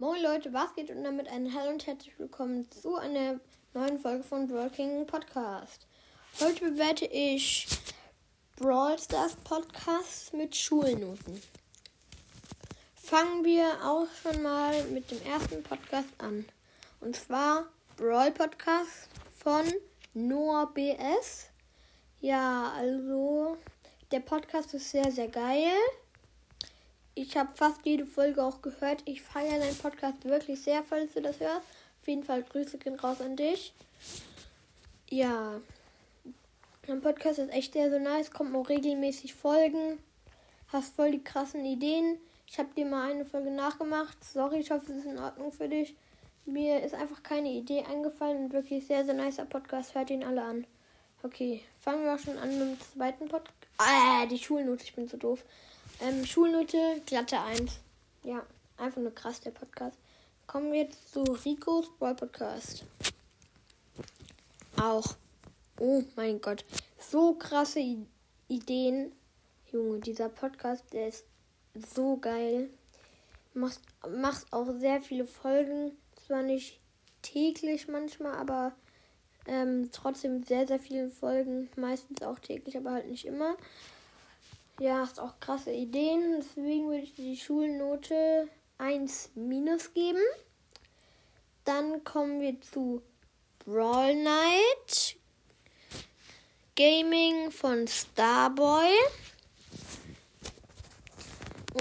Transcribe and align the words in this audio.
Moin 0.00 0.22
Leute, 0.22 0.52
was 0.52 0.72
geht 0.76 0.90
und 0.90 1.02
damit 1.02 1.26
ein 1.26 1.52
Hallo 1.52 1.70
und 1.70 1.84
herzlich 1.84 2.16
willkommen 2.20 2.70
zu 2.70 2.94
einer 2.94 3.40
neuen 3.74 3.98
Folge 3.98 4.22
von 4.22 4.48
Working 4.48 5.04
Podcast. 5.08 5.88
Heute 6.38 6.70
bewerte 6.70 7.06
ich 7.06 7.66
Brawl 8.54 8.96
Stars 8.96 9.34
Podcast 9.42 10.32
mit 10.34 10.54
Schulnoten. 10.54 11.42
Fangen 12.94 13.44
wir 13.44 13.66
auch 13.84 14.06
schon 14.22 14.40
mal 14.40 14.84
mit 14.84 15.10
dem 15.10 15.20
ersten 15.22 15.64
Podcast 15.64 16.10
an. 16.18 16.44
Und 17.00 17.16
zwar 17.16 17.66
Brawl 17.96 18.30
Podcast 18.30 19.08
von 19.36 19.64
Noah 20.14 20.72
BS. 20.72 21.48
Ja, 22.20 22.72
also 22.76 23.56
der 24.12 24.20
Podcast 24.20 24.72
ist 24.74 24.92
sehr, 24.92 25.10
sehr 25.10 25.26
geil. 25.26 25.74
Ich 27.20 27.36
habe 27.36 27.50
fast 27.52 27.80
jede 27.84 28.06
Folge 28.06 28.40
auch 28.44 28.62
gehört. 28.62 29.02
Ich 29.04 29.22
feiere 29.22 29.58
deinen 29.58 29.76
Podcast 29.76 30.24
wirklich 30.24 30.62
sehr, 30.62 30.84
falls 30.84 31.14
du 31.14 31.20
das 31.20 31.40
hörst. 31.40 31.66
Auf 32.00 32.06
jeden 32.06 32.22
Fall 32.22 32.44
Grüße 32.44 32.78
gehen 32.78 32.94
raus 32.94 33.20
an 33.20 33.34
dich. 33.34 33.74
Ja, 35.10 35.60
dein 36.86 37.00
Podcast 37.00 37.40
ist 37.40 37.52
echt 37.52 37.72
sehr 37.72 37.90
so 37.90 37.98
nice. 37.98 38.30
Kommt 38.30 38.54
auch 38.54 38.68
regelmäßig 38.68 39.34
Folgen. 39.34 39.98
Hast 40.68 40.94
voll 40.94 41.10
die 41.10 41.24
krassen 41.24 41.64
Ideen. 41.64 42.18
Ich 42.46 42.56
habe 42.60 42.68
dir 42.76 42.86
mal 42.86 43.10
eine 43.10 43.24
Folge 43.24 43.50
nachgemacht. 43.50 44.22
Sorry, 44.22 44.60
ich 44.60 44.70
hoffe, 44.70 44.92
es 44.92 44.98
ist 44.98 45.06
in 45.06 45.18
Ordnung 45.18 45.50
für 45.50 45.68
dich. 45.68 45.96
Mir 46.46 46.84
ist 46.84 46.94
einfach 46.94 47.24
keine 47.24 47.50
Idee 47.50 47.82
eingefallen 47.82 48.44
und 48.44 48.52
wirklich 48.52 48.86
sehr, 48.86 49.04
sehr 49.04 49.14
nicer 49.14 49.44
Podcast. 49.44 49.96
Hört 49.96 50.10
ihn 50.10 50.22
alle 50.22 50.42
an. 50.42 50.66
Okay, 51.20 51.64
fangen 51.80 52.04
wir 52.04 52.14
auch 52.14 52.18
schon 52.18 52.38
an 52.38 52.50
mit 52.50 52.60
dem 52.60 52.80
zweiten 52.80 53.26
Podcast. 53.26 53.52
Ah, 53.78 54.24
die 54.26 54.38
Schulnote, 54.38 54.84
ich 54.84 54.94
bin 54.94 55.08
so 55.08 55.16
doof. 55.16 55.44
Ähm, 56.00 56.24
Schulnote, 56.24 57.02
glatte 57.06 57.40
1. 57.40 57.80
Ja, 58.22 58.46
einfach 58.76 59.00
nur 59.00 59.12
krass, 59.12 59.40
der 59.40 59.50
Podcast. 59.50 59.96
Kommen 60.46 60.72
wir 60.72 60.82
jetzt 60.82 61.12
zu 61.12 61.22
Ricos 61.22 61.90
Brawl 61.98 62.14
Podcast. 62.14 62.84
Auch. 64.80 65.16
Oh 65.80 66.04
mein 66.14 66.40
Gott. 66.40 66.64
So 66.98 67.34
krasse 67.34 67.80
I 67.80 68.06
Ideen. 68.46 69.10
Junge, 69.72 69.98
dieser 69.98 70.28
Podcast, 70.28 70.84
der 70.92 71.08
ist 71.08 71.24
so 71.94 72.16
geil. 72.16 72.70
Machst, 73.54 73.80
machst 74.08 74.46
auch 74.52 74.72
sehr 74.78 75.00
viele 75.00 75.26
Folgen. 75.26 75.98
Zwar 76.26 76.42
nicht 76.42 76.78
täglich 77.22 77.88
manchmal, 77.88 78.34
aber 78.36 78.72
ähm, 79.48 79.90
trotzdem 79.92 80.44
sehr, 80.44 80.66
sehr 80.66 80.78
viele 80.78 81.10
Folgen. 81.10 81.68
Meistens 81.76 82.22
auch 82.22 82.38
täglich, 82.38 82.76
aber 82.76 82.92
halt 82.92 83.08
nicht 83.08 83.24
immer. 83.24 83.56
Ja, 84.78 84.98
hast 84.98 85.18
auch 85.18 85.40
krasse 85.40 85.72
Ideen. 85.72 86.36
Deswegen 86.38 86.88
würde 86.88 87.02
ich 87.02 87.14
die 87.14 87.36
Schulnote 87.36 88.48
1 88.78 89.30
minus 89.34 89.92
geben. 89.92 90.22
Dann 91.64 92.04
kommen 92.04 92.40
wir 92.40 92.60
zu 92.60 93.02
Brawl 93.64 94.14
Night. 94.14 95.16
Gaming 96.76 97.50
von 97.50 97.88
Starboy. 97.88 98.92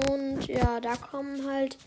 Und 0.09 0.47
ja, 0.47 0.79
da 0.79 0.95
kommen 0.95 1.45
halt 1.45 1.77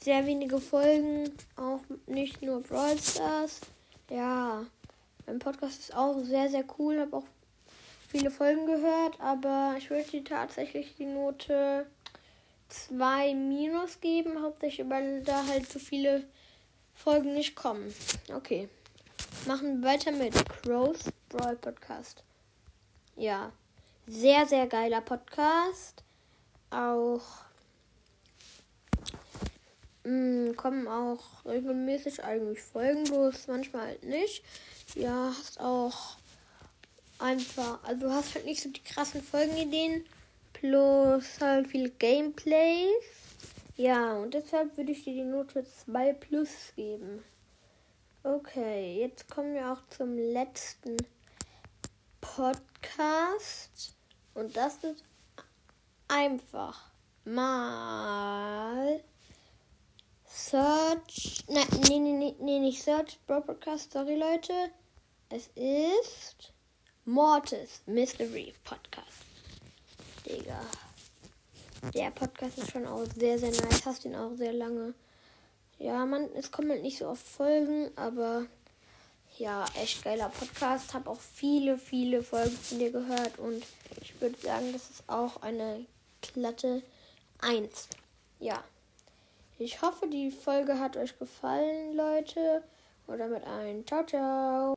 sehr 0.00 0.26
wenige 0.26 0.60
Folgen. 0.60 1.30
Auch 1.56 1.80
nicht 2.06 2.42
nur 2.42 2.62
Brawl 2.62 2.98
Stars. 2.98 3.60
Ja, 4.10 4.64
mein 5.26 5.38
Podcast 5.38 5.80
ist 5.80 5.94
auch 5.94 6.18
sehr, 6.20 6.48
sehr 6.48 6.64
cool. 6.78 7.00
Habe 7.00 7.16
auch 7.16 7.24
viele 8.08 8.30
Folgen 8.30 8.66
gehört, 8.66 9.20
aber 9.20 9.74
ich 9.78 9.90
würde 9.90 10.08
dir 10.10 10.24
tatsächlich 10.24 10.94
die 10.96 11.06
Note 11.06 11.86
2 12.68 13.34
minus 13.34 14.00
geben, 14.00 14.42
hauptsächlich 14.42 14.88
weil 14.88 15.22
da 15.22 15.46
halt 15.46 15.70
so 15.70 15.78
viele 15.78 16.24
Folgen 16.94 17.34
nicht 17.34 17.56
kommen. 17.56 17.92
Okay. 18.32 18.68
Machen 19.46 19.82
wir 19.82 19.88
weiter 19.88 20.12
mit 20.12 20.34
Crows 20.48 21.04
Brawl 21.28 21.56
Podcast. 21.56 22.22
Ja, 23.16 23.52
sehr, 24.06 24.46
sehr 24.46 24.66
geiler 24.66 25.00
Podcast. 25.00 26.02
Auch 26.70 27.22
mh, 30.04 30.50
mm, 30.50 30.56
kommen 30.56 30.88
auch 30.88 31.44
regelmäßig 31.44 32.22
eigentlich 32.24 32.62
Folgen, 32.62 33.04
bloß 33.04 33.48
manchmal 33.48 33.88
halt 33.88 34.04
nicht. 34.04 34.42
Ja, 34.94 35.32
hast 35.38 35.60
auch 35.60 36.16
einfach, 37.18 37.82
also 37.84 38.10
hast 38.10 38.34
halt 38.34 38.44
nicht 38.44 38.62
so 38.62 38.68
die 38.70 38.82
krassen 38.82 39.22
Folgenideen, 39.22 40.04
plus 40.52 41.40
halt 41.40 41.68
viele 41.68 41.90
Gameplays. 41.90 43.04
Ja, 43.76 44.14
und 44.14 44.34
deshalb 44.34 44.76
würde 44.76 44.92
ich 44.92 45.04
dir 45.04 45.14
die 45.14 45.24
Note 45.24 45.64
2 45.64 46.12
plus 46.12 46.50
geben. 46.76 47.24
Okay, 48.22 49.00
jetzt 49.00 49.28
kommen 49.28 49.54
wir 49.54 49.72
auch 49.72 49.80
zum 49.90 50.16
letzten 50.16 50.96
Podcast. 52.20 53.94
Und 54.32 54.56
das 54.56 54.76
ist 54.82 55.04
einfach 56.08 56.90
mal 57.24 58.03
Search. 60.54 61.42
Nein, 61.48 61.66
nee, 61.88 61.98
nee, 61.98 62.34
nee, 62.38 62.58
nicht 62.60 62.80
Search 62.80 63.18
Broadcast, 63.26 63.92
sorry 63.92 64.14
Leute. 64.14 64.52
Es 65.28 65.48
ist 65.56 66.52
Mortis 67.04 67.82
Mystery 67.86 68.54
Podcast. 68.62 69.18
Digga. 70.24 70.60
Der 71.92 72.12
Podcast 72.12 72.58
ist 72.58 72.70
schon 72.70 72.86
auch 72.86 73.04
sehr, 73.16 73.36
sehr 73.36 73.50
nice. 73.50 73.84
Hast 73.84 74.04
ihn 74.04 74.14
auch 74.14 74.36
sehr 74.36 74.52
lange. 74.52 74.94
Ja, 75.80 76.06
man, 76.06 76.32
es 76.36 76.52
kommen 76.52 76.70
halt 76.70 76.82
nicht 76.82 76.98
so 76.98 77.08
oft 77.08 77.26
Folgen, 77.26 77.90
aber 77.96 78.46
ja, 79.38 79.64
echt 79.74 80.04
geiler 80.04 80.28
Podcast. 80.28 80.94
Hab 80.94 81.08
auch 81.08 81.20
viele, 81.20 81.78
viele 81.78 82.22
Folgen 82.22 82.56
von 82.56 82.78
dir 82.78 82.92
gehört 82.92 83.40
und 83.40 83.64
ich 84.00 84.20
würde 84.20 84.40
sagen, 84.40 84.72
das 84.72 84.88
ist 84.88 85.02
auch 85.08 85.42
eine 85.42 85.84
glatte 86.20 86.84
1. 87.40 87.88
Ja. 88.38 88.62
Ich 89.64 89.80
hoffe, 89.80 90.06
die 90.06 90.30
Folge 90.30 90.78
hat 90.78 90.98
euch 90.98 91.18
gefallen, 91.18 91.96
Leute. 91.96 92.62
Und 93.06 93.16
damit 93.16 93.46
ein 93.46 93.86
Ciao, 93.86 94.04
ciao. 94.04 94.72